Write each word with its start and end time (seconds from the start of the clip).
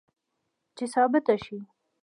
چې 0.75 0.83
ثابته 0.93 1.35
شي 1.43 1.57